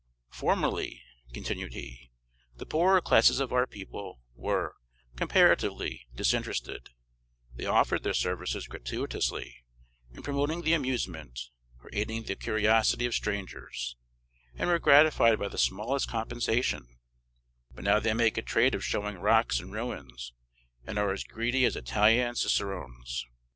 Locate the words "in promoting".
10.11-10.63